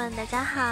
[0.00, 0.62] 们，大家好！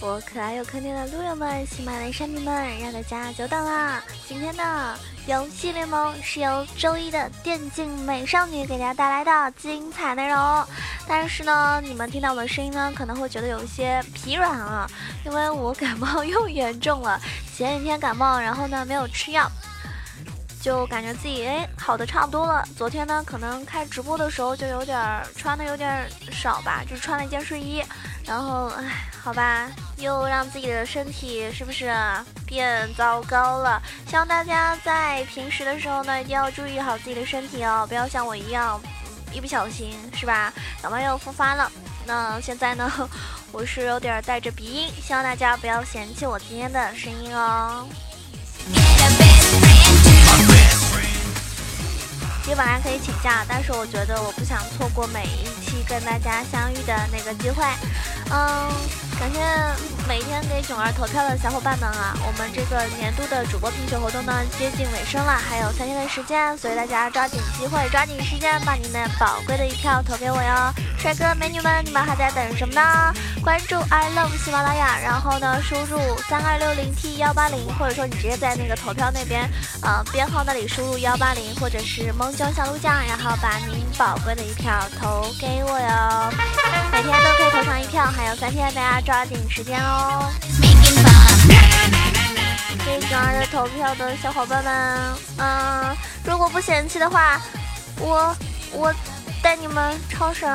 [0.00, 4.02] 我可爱又坑爹的路友们、喜马拉雅山民们，让大家久等了。
[4.26, 4.98] 今天的
[5.28, 10.66] 游戏联盟是由周一的电竞美少女给大家带来的精彩内容。
[11.06, 14.90] 但是呢，你们听到我的声音呢，可能会觉得有一些疲软啊，
[15.24, 17.20] 因为我感冒又严重了。
[17.56, 19.48] 前几天感冒，然后呢没有吃药。
[20.60, 22.66] 就感觉自己哎好的差不多了。
[22.76, 24.98] 昨天呢，可能开直播的时候就有点
[25.36, 27.80] 穿的有点少吧，就穿了一件睡衣，
[28.28, 28.84] 然后哎
[29.24, 31.92] 好吧，又让自己的身体是不是
[32.46, 33.82] 变糟糕了？
[34.06, 38.80] 希望大家在平时的时候呢，一定要注意好自己的身体哦，不要像我一样，
[39.32, 41.70] 一不小心是吧，感冒又复发了。
[42.06, 42.90] 那现在呢，
[43.52, 47.86] 我是有点带着鼻音，希望大家不要嫌弃我今天的声音哦。
[52.44, 57.62] 其实本来可以请假，但是我觉得我不想错过每一期跟大家相遇的那个机会。
[58.30, 58.70] 嗯，
[59.18, 59.97] 感谢。
[60.08, 62.16] 每天给囧儿投票的小伙伴们啊！
[62.26, 70.72] 我们这个年度的主播评选活动呢接近尾声了，还有三天的时间，所以大家抓紧机会，抓紧时间把您的宝贵的一票投给我哟！
[70.98, 73.12] 帅哥美女们，你们还在等什么呢？
[73.44, 79.48] 关注 I love 喜马拉雅，然后呢输入三二六零 T 幺八零，或者说你直接在那个投票那边，
[79.82, 82.32] 呃编号那里输入幺八零，或者是蒙。
[82.32, 86.32] 小小鹿酱，然后把您宝贵的一票投给我哟，
[86.92, 89.97] 每天都可以投上一票，还有三天，大家抓紧时间哦。
[92.84, 97.40] 给囧儿的投票的小伙伴们，嗯，如果不嫌弃的话，
[97.98, 98.34] 我
[98.72, 98.94] 我
[99.42, 100.48] 带你们超神！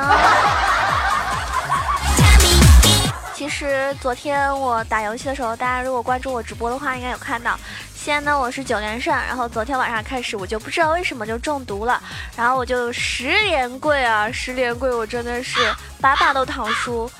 [3.34, 7.58] 其实昨天我打游戏的时候，大家如果关注我直播的话，应该有看到。
[7.94, 12.00] 现在呢，我是九连胜，然后昨天晚上开始，我就不知道为什么就中毒了，
[12.36, 15.58] 然后我就十连跪啊，十连跪，我真的是
[16.00, 17.10] 把把都躺输。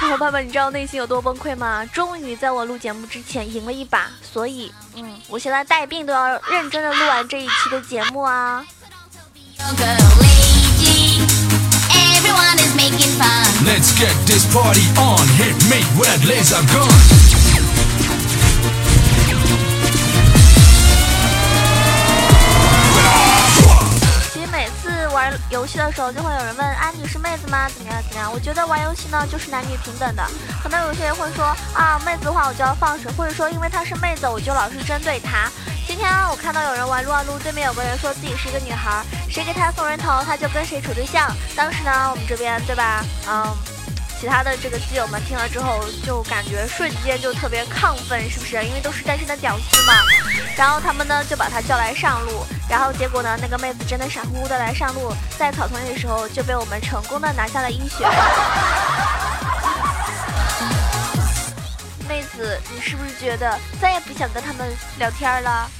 [0.00, 1.84] 小伙伴们，你知道内心有多崩溃吗？
[1.84, 8.64] 终于在我录节目之前赢了一把，所以，嗯，我现在带病都要认真的录完这一期的节目啊。
[9.58, 9.76] 玩
[25.50, 27.68] 游戏的时候，就会有人问：啊，你是妹子吗？
[27.68, 28.00] 怎么样？
[28.08, 28.32] 怎么样？
[28.32, 30.24] 我觉得玩游戏呢，就是男女平等的。
[30.62, 31.44] 可能有些人会说：
[31.74, 35.50] 啊，妹子的话我就要放水，或者说因为她是妹子，我就老是针对她。
[35.88, 41.28] 今天我看到有人玩撸啊撸，对面有个人说自己是一个女孩，谁给他送人头，他就跟谁处对象。
[41.56, 43.04] 当时呢，我们这边对吧？
[43.28, 43.79] 嗯。
[44.20, 48.62] 其他的这个基友们听了之后，就感觉瞬间就特别亢奋，是不是？
[48.62, 49.94] 因为都是单身的屌丝嘛。
[50.58, 58.06] 然后他们呢就把他叫来上路，然后结果呢那个妹子真的傻乎乎的来上路，在草丛里的时候就被我们成功的拿下了一血。
[62.06, 65.70] 妹子，你是不是觉得再也不想跟他们聊天了？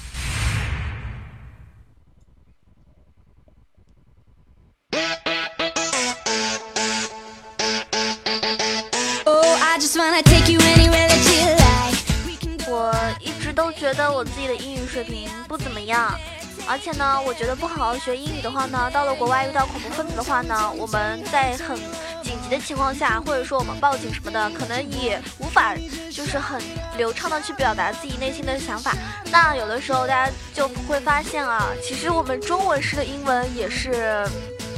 [14.20, 16.14] 我自己的英语水平不怎么样，
[16.68, 21.74] 而且呢，我觉得不好好学英语的话呢，到了国外遇到恐怖分子的话呢，我们在很
[22.22, 25.74] 紧急的情况下，或者说我们报警什么的，可能也无法
[26.12, 26.60] 就是很
[26.98, 28.92] 流畅的去表达自己内心的想法。
[29.32, 34.28] 那有的时候大家就不会发现啊，其实我们中文式的英文也是。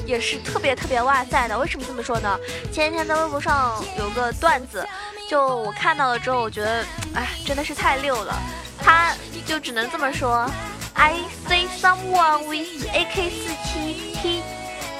[0.05, 2.37] 也是特别特别哇塞的，为什么这么说呢？
[2.73, 4.85] 前几天在微博上有个段子，
[5.31, 8.37] 就我看到了之后，我觉得，哎，真的是太溜了。
[8.83, 9.15] 他
[9.46, 10.50] 就只能这么说：
[10.94, 11.14] I
[11.48, 14.42] see someone with AK47, he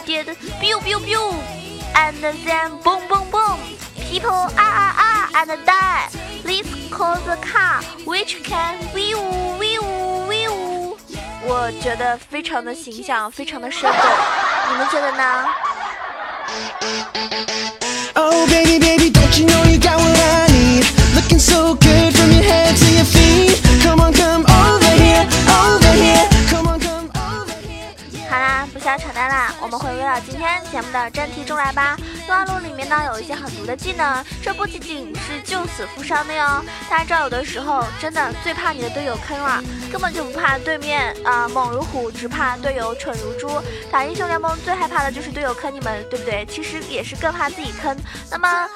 [0.06, 1.34] did biu biu biu,
[1.96, 2.16] and
[2.46, 3.58] then boom boom boom,
[4.10, 6.10] people ah ah ah and die.
[6.46, 9.20] Let's call the car, which can view
[9.60, 10.96] view.
[11.44, 14.00] 我觉得非常的形象，非常的生动，
[14.72, 15.46] 你们觉得呢？
[21.40, 22.21] 瞎
[29.63, 31.97] 我们回归到今天节目的真题中来吧。
[32.27, 36.65] 撸啊撸里面呢有一些很毒的技能，这不仅仅是救死扶伤的哟。
[36.91, 43.63] 大家知道有的时候真的最怕你的队友坑了，根本就不怕对面啊猛如虎，只怕队友蠢如猪。
[43.89, 46.45] 打英雄联盟最害怕的就是队友坑你们，对不对？
[46.47, 47.97] 其实也是更怕自己坑。
[48.33, 48.69] 那么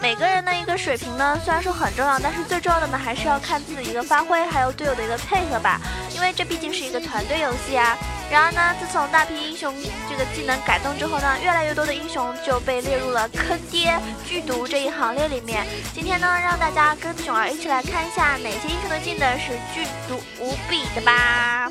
[0.00, 5.78] 每个人的一个水平呢，虽然说很重要，但是最重要的呢还是要看自己的一个发挥，还有队友的一个配合吧。
[6.14, 7.94] 因为这毕竟是一个团队游戏啊。
[8.32, 9.74] 然而呢，自从大批英雄
[10.08, 13.94] 这个技能改动之后呢，越来越多的英雄就被列入了坑爹
[14.24, 15.66] 剧毒这一行列里面。
[15.92, 21.70] 今天呢，让大家跟囧儿一起来看一下哪些英雄的技能是剧毒无比的吧。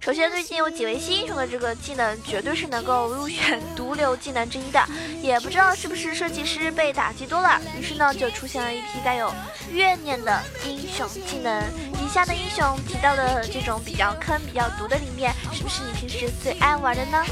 [0.00, 4.82] 首先，最近有几位新英雄的这个技能绝对是能够入选毒瘤技能之一的，
[5.20, 9.30] 也不知道是不是设计师被打击多了，于是呢就出现了一批带有
[9.70, 11.62] 怨念的英雄技能。
[12.00, 17.24] 以下的英雄提到的这种比较坑、比较毒的里面，是不是你平时最爱玩的呢？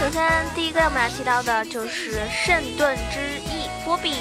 [0.00, 4.12] 首先，第一个我们要提到的就是圣盾之翼波比。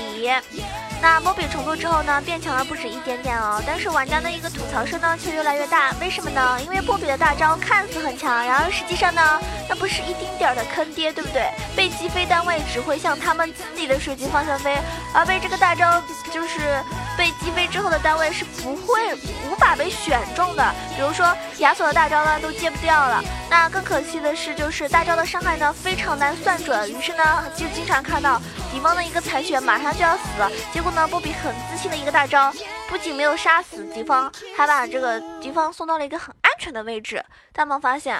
[1.01, 3.61] 那波比重铸之后呢，变强了不止一点点哦。
[3.65, 5.91] 但是玩家的一个吐槽声呢，却越来越大。
[6.01, 6.59] 为什么呢？
[6.61, 11.49] 因为波比的大招看似很强，然而实际上呢，那不是一丁点儿的坑爹，对不对？
[11.75, 14.77] 被击飞单位只会向他们自己的水晶方向飞，
[15.13, 16.01] 而被这个大招
[16.31, 16.83] 就是
[17.19, 19.13] 被击飞之后的单位是不会
[19.45, 20.73] 无法被选中的。
[20.95, 23.21] 比如说亚索的大招呢，都接不掉了。
[23.49, 26.89] 那更可惜的是，就是大招的伤害呢，非常难算准。
[26.89, 30.89] 于是呢，就经常看到敌方的一个残血马上就要死了，结果。
[30.89, 32.51] 呢，波比很自信的一个大招，
[32.89, 37.23] 不仅没有杀死敌方，还把这个敌方送到了一个很安全的位置。
[37.53, 38.19] 大家发现，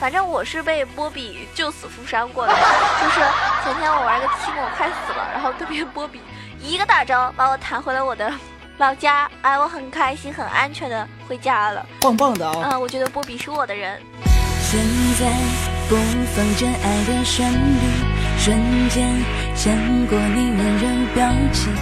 [0.00, 3.20] 反正我是被波比救死扶伤过的，就是
[3.62, 6.20] 前天我玩个期末快死了，然后对面波比
[6.60, 8.32] 一个大招把我弹回了我的
[8.78, 12.70] 老家，哎，我很开心，很安全的回家了，棒棒的啊！
[12.72, 14.00] 嗯，我觉得波比是我的人。
[14.62, 14.80] 现
[15.18, 15.26] 在
[15.88, 15.96] 播
[16.34, 18.16] 放着爱的旋律。
[18.38, 18.56] 瞬
[18.90, 19.08] 间
[19.54, 19.74] 见
[20.06, 21.72] 过你温柔表情。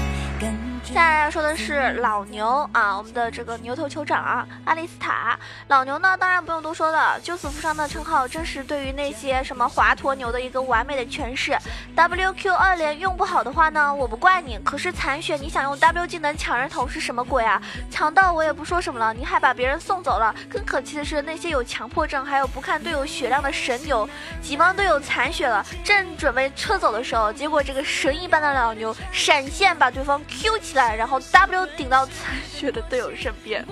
[0.95, 5.37] 接下来要说的是老牛啊，我们的这个牛头酋长啊，阿丽斯塔。
[5.67, 11.59] 老牛呢，当然不用多说了，救死扶伤的称号，正是对于那些什么华佗牛的一个完美的诠释。
[11.97, 14.57] WQ 二连用不好的话呢，我不怪你。
[14.65, 17.61] 可是残血，你想用 W 技能抢人头是什么鬼啊？
[17.91, 20.33] 强到我也不说什么了，你还把别人送走了。
[20.49, 24.09] 更可气的是，那些有强迫症还有不看队友血量的神牛，
[24.41, 30.84] 己方队友残血了，正准备撤走的时候，结果这个神一般的老牛闪现把对方 Q 起来。
[30.93, 32.15] 然后 W 顶到残
[32.53, 33.65] 血的队友身边，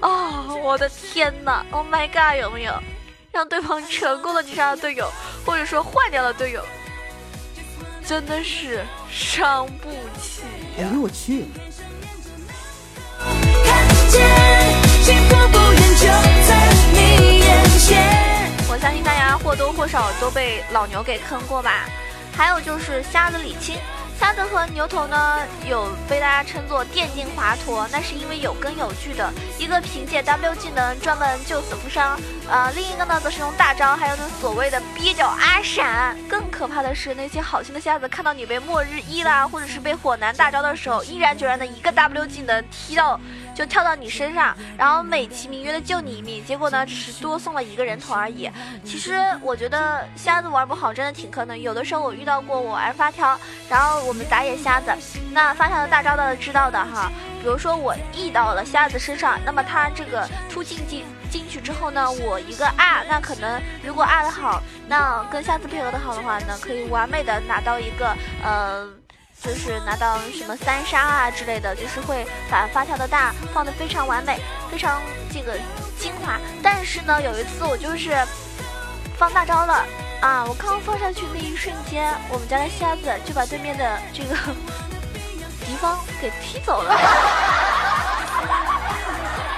[0.00, 2.72] 啊，我的天哪！Oh my god，有没有
[3.30, 5.10] 让对方成功的击杀了队友，
[5.46, 6.64] 或者说换掉了队友？
[8.04, 9.90] 真的是伤不
[10.20, 10.42] 起。
[10.76, 11.46] 哎呦我去！
[18.68, 21.86] 我相信大家或多或少都被老牛给坑过吧。
[22.34, 23.78] 还有就是瞎子李青。
[24.22, 29.28] 瞎子和牛头呢，有被大家称作电竞华佗，那是因为有根有据的。
[29.58, 32.16] 一个凭借 W 技能专门救死扶伤，
[32.48, 36.16] 呃，另一个呢则是用大招，还有那所谓的蹩脚阿闪。
[36.28, 43.18] 更可怕的是，那些好心的瞎子看到你被末日一啦，或者是被火男大招的时候，毅然决然的一个 W 技能踢到。
[43.54, 48.50] 就跳到你身上，然后美其名曰的救你一命，结果呢只是多送了一个人头而已。
[48.82, 51.58] 其实我觉得瞎子玩不好真的挺坑的。
[51.58, 54.92] 有的时候我遇到过我玩发条，然后我我们打野瞎子，
[55.30, 57.10] 那发条的大招大家知道的哈。
[57.40, 68.14] 比如说我 E 到了瞎子身上，那么他这个突进进进去之后呢，我一个 R，那可能如果 R 的好，那跟瞎子配合的好的话呢，可以完美的拿到一个
[68.44, 68.86] 呃。
[69.42, 74.38] 就是拿到什么三杀啊之类的，就是会把发条的大放的非常完美，
[74.70, 75.00] 非常
[75.32, 75.58] 这个
[75.98, 76.38] 精华。
[76.62, 78.10] 但是呢，有一次我就是
[79.18, 79.84] 放大招了
[80.22, 84.36] 啊，我刚放上去那一瞬间，我们家的瞎子就把对面的这个
[85.66, 86.96] 敌方给踢走了。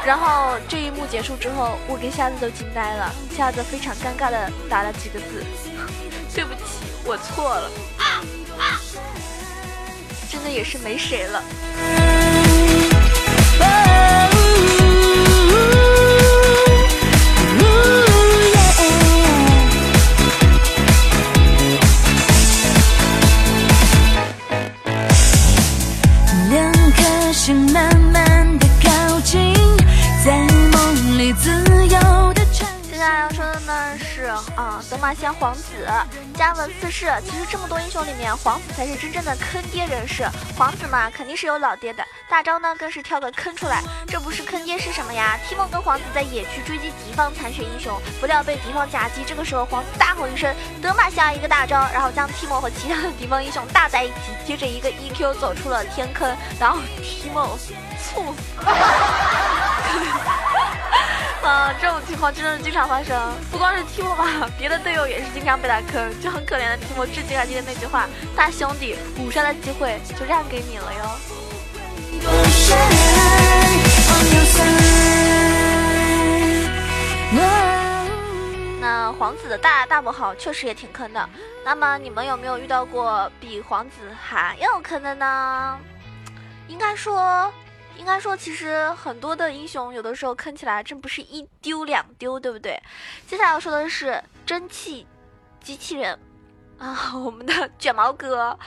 [0.06, 5.44] 然后这一幕结束之后，我跟瞎子都惊呆了，瞎子非常尴尬的打了几个字
[6.34, 6.60] ：“对不起，
[7.04, 7.70] 我错了。”
[10.32, 11.42] 真的也是没谁了。
[35.04, 35.62] 啊，德玛西亚皇子
[36.34, 37.12] 加文四世。
[37.26, 40.26] 其实这么多英雄里面，皇子才是真正的坑爹人士。
[40.56, 43.82] 皇子嘛，肯定是有老爹的，大招呢更是跳个坑出来。
[44.08, 45.38] 这不是坑爹是什么呀？
[45.46, 49.22] 提莫跟皇子在野区追击敌方残血英雄，不料被敌方夹击。
[49.26, 54.14] 这个时候皇子大吼一声，德玛西亚一个大招，然后将提莫和其他的敌方英雄大在一起，
[54.46, 59.43] 接着一个 EQ 走出了天坑，然后提莫猝死。
[62.14, 67.04] 情况真的是经常发生，不光是 TMO 吧， 别的队友也是经常被他坑，就很可怜的 TMO。
[67.12, 68.06] 至今还记得那句话
[68.36, 71.00] ：“大兄弟，五杀的机会就让给你了哟。”
[78.80, 81.28] 那皇子的大大不好，确实也挺坑的。
[81.64, 85.76] 那么你们有没有遇到过比皇子还要坑的呢？
[86.68, 87.52] 应该说。
[87.96, 92.78] 应该说，其实很多的英雄有的时候坑起来真不是一丢两丢，对不对？
[93.26, 95.06] 接下来要说的是蒸汽
[95.60, 96.18] 机器人。
[96.78, 98.58] 啊， 我们的卷毛哥，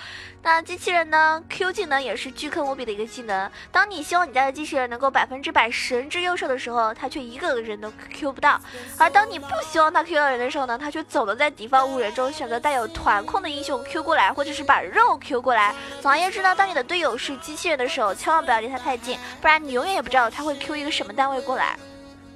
[0.41, 3.51] 那机器人呢？Q 技能也是巨坑无比的一个技能。
[3.71, 8.57] 当你希望你家的机器人能够百分之百神之优秀的时候，它却一个人都 Q 不到；
[8.97, 15.75] 而当你不希望它 Q 到人的时候呢，它却总能在敌方五人中选择带有团控的英雄 Q 过来，或者是把肉 Q 过来。
[16.01, 21.77] 总而言之呢，当你的队友是机器人的时候，千万不要离他太近，不然你永远也不知道他会 Q 一个什么单位过来。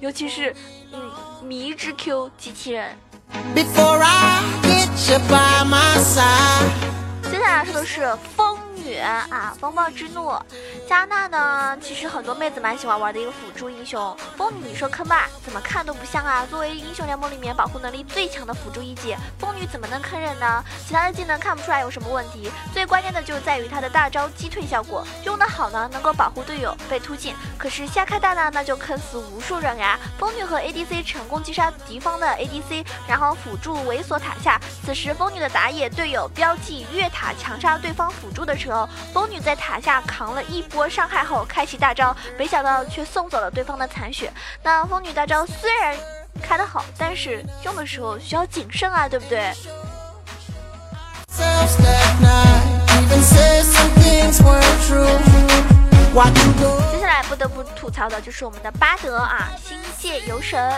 [0.01, 0.53] 尤其是，
[0.91, 1.11] 嗯，
[1.43, 2.95] 迷之 Q 机器人。
[7.31, 8.50] 接下来说的是风。
[8.91, 10.38] 女啊，风暴之怒，
[10.88, 11.77] 加纳呢？
[11.81, 14.15] 其实很多妹子蛮喜欢玩的一个辅助英雄。
[14.36, 15.29] 风女，你说坑吧？
[15.45, 16.45] 怎么看都不像啊！
[16.50, 20.62] 作为英雄联盟里面保护能力最强的辅助一姐，风女怎么能坑人呢？
[20.86, 27.33] 其他的技能看不出来有什么问题，最关键的就在于她的大招击退效果，用的好呢，能够保护队友被突进。
[27.57, 29.98] 可是瞎开大呢，那就坑死无数人呀！
[30.19, 34.60] 风女和 ADC 成功击杀敌方的 ADC，然后辅助猥琐塔下。
[34.86, 38.80] 此时风女的打野队友标记越塔强杀对方辅助的时候。
[39.13, 44.31] 风女在塔下扛了一波伤害后，开启大招，没想到却送走了对方的残血。
[44.63, 45.97] 那风女大招虽然
[46.41, 49.53] 开得好，但是用的时候需要谨慎啊，对不对？
[56.91, 60.73] 接下来不得不吐槽的就是我们的巴德啊，星界游神。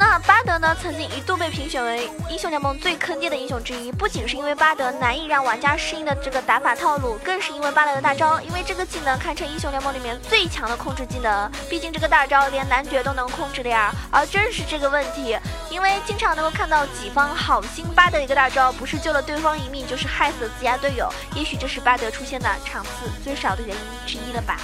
[0.00, 13.92] 那巴德呢，曾经一度被评选为英雄联盟最坑爹的英雄之一，不仅是因为巴德难以让玩家适应的这个打法套路，更是因为巴德的大招，因为这个技能堪称英雄联盟里面最强的控制技能，毕竟这个大招连男爵都能控制的呀。
[14.10, 15.36] 而正是这个问题，
[15.68, 22.90] 因为经常能够看到己方好心巴德一个大招，不是救了对方一命，就是害死了自家队友，也许这是巴德出现的场次
[23.22, 24.56] 最少的原因之一了吧。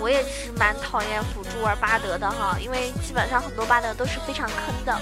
[0.00, 4.98] 我也是蛮讨厌辅助玩巴德的哈，因为基本上很多巴德都是非常坑的。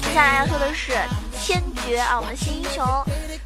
[0.00, 0.92] 接下来要说的是
[1.40, 2.84] 千珏啊，我们的新英雄。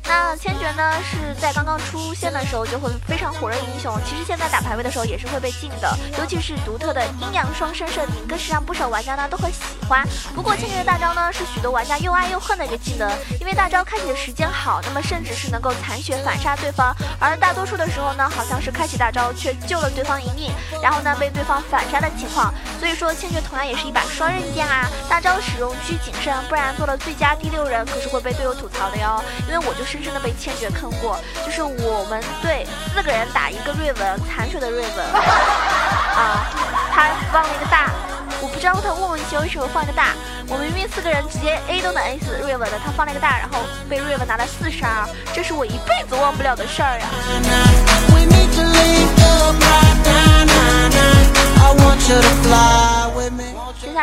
[0.05, 3.99] 那千珏呢，是在刚刚出现的时候就会非常火热的英雄。
[4.07, 10.07] 其实现在打排位的时候也是会被禁的，尤其是独特的阴阳双生设定，更是让不少玩家呢都很喜欢。
[10.35, 20.53] 不过千珏的大招呢，是许多玩家又爱又恨的一个技能，因为大招开启的时间好，那么甚至是能够残血反杀对方；而大多数的时候呢，好像是开启大招却救了对方一命，
[20.83, 22.53] 然后呢被对方反杀的情况。
[22.79, 29.23] 所以说千珏同样也是一把双刃剑啊，大招使用需谨慎，不然做了最佳第六人可是会被队友吐槽的哟。
[29.49, 35.07] 因为我就深深的被千珏坑过，就是我们队四个人打一个瑞文残血的瑞文
[36.15, 36.47] 啊，
[36.93, 37.91] 他放了一个大，
[38.41, 40.15] 我不知道他问问题为什么放一个大，
[40.49, 47.07] 我明明四个人直接 A 都能 A 死瑞文的，他放了一个大，然后被瑞文拿了四杀，这是我一辈子忘不了的事儿呀。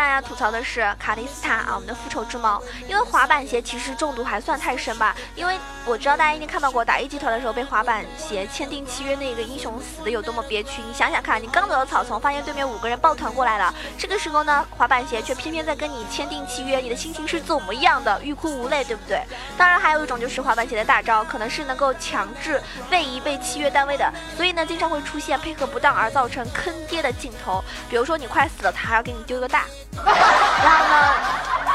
[0.01, 2.61] 下来吐槽的是卡莉斯塔啊，我们的复仇之矛。
[2.87, 10.81] 因为滑板鞋其实中毒还算太深吧，因为我知道大家一定看到过打一集团的时候被滑板鞋签订契约那个英雄死的有多么憋屈。
[10.85, 18.21] 你想想看，你刚走到草丛，发现对面五个人抱团过来了，这个时候呢，滑板鞋却偏偏在跟你签订契约，你的心情是怎么样的？
[18.21, 19.21] 欲哭无泪，对不对？
[19.57, 22.61] 当然还有一种就是滑板鞋的大招，可能是能够强制
[22.91, 27.63] 位移被契约单位的，所以呢，经常会出现配合不当而造成坑爹的镜头。
[27.89, 29.65] 比如说你快死了，他还要给你丢个大，
[30.03, 31.13] 然后呢，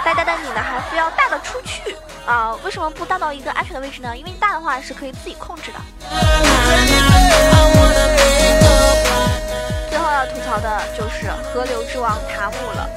[0.05, 1.97] 呆呆的你呢还非要大的出去
[2.27, 2.53] 啊？
[2.65, 4.17] 为什么不大到一个安全的位置呢？
[4.17, 5.79] 因为大的话是可以自己控制的。
[9.89, 12.89] 最后要吐槽的就是河流之王塔姆了。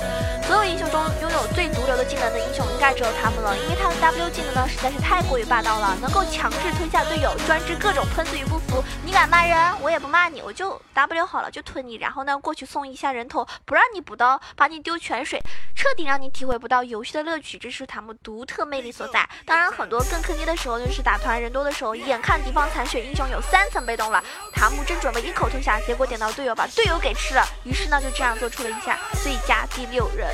[0.64, 8.82] 所有英雄中拥有最毒瘤的技能的英雄应该只有塔姆了，因为他的 W 技能呢实在是太过于霸道了，能够强制吞下队友，专治各种喷子与不服。
[9.04, 15.38] 你敢骂人，我也不骂你，我就 W 好了就吞你，然后呢过去送一下人头，不让你补刀，把你丢泉水，
[15.76, 17.58] 彻底让你体会不到游戏的乐趣。
[17.58, 19.28] 这是塔姆独特魅力所在。
[19.46, 30.30] 当然，很多更坑爹的时候就是打团人多的时候，眼看敌方残血英雄有三层被动了，塔姆正准备一口吞下，结果点到队友把队友给吃了，于是呢就这样做出了一下最佳第六人。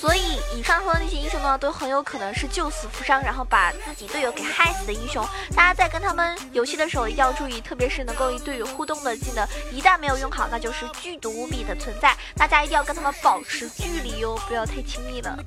[0.00, 5.22] 所以，以上说的那些英雄呢，都很有可能是救死扶伤，然后把自己队友给害死的英雄。
[5.54, 12.16] 大家在跟他们游戏的时候一定要注意，特别是能够与队友互动的技能，一旦没有用好，那就是剧毒无比的存在。
[12.34, 15.38] 大家一定要跟他们保持距离哟，不要太亲密了。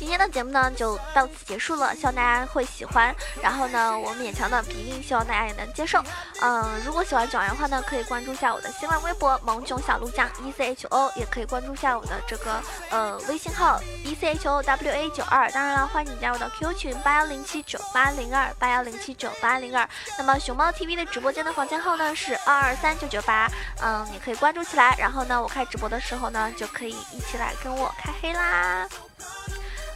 [0.00, 3.14] 今天的节目呢就到此结束了，希望大家会喜欢。
[3.42, 6.02] 然后呢，我勉强的鼻音，希望大家也能接受。
[6.40, 15.50] 嗯，如果喜欢九儿的话呢，可以关注一下我的新浪微博萌囧小鹿酱 E C H O，也可以关注一下我的这个呃微信号 E C H O W A 九二。
[15.50, 19.86] 当然了，欢迎你加入到 Q 群八幺零七九八零二八幺零七九八零二。
[20.16, 23.46] 那么熊猫 TV 的直播间的房间号呢是二二三九九八，
[23.82, 24.96] 嗯，你可以关注起来。
[24.98, 28.88] 然后呢，我开直播的时候呢，就可以一起来跟我开黑啦。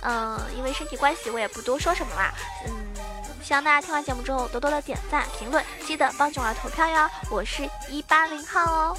[0.04, 2.32] 嗯，因为身体关系，我也不多说什么啦。
[2.66, 2.72] 嗯，
[3.42, 7.10] 希望大家听完节目之后多多的点赞、评论，记得帮囧儿投票哟。
[7.30, 8.96] 我是一八零号哦。